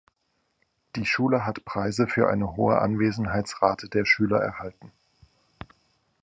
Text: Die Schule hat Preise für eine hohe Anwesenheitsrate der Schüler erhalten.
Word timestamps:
Die 0.95 1.05
Schule 1.05 1.45
hat 1.45 1.63
Preise 1.63 2.07
für 2.07 2.27
eine 2.27 2.55
hohe 2.55 2.79
Anwesenheitsrate 2.81 3.87
der 3.87 4.03
Schüler 4.05 4.39
erhalten. 4.39 4.91